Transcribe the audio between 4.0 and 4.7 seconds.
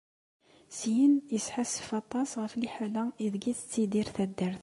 taddart.